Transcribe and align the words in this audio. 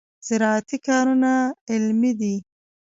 زراعتي 0.27 0.77
کارونه 0.87 1.31
علمي 1.71 2.11
دي. 2.19 2.35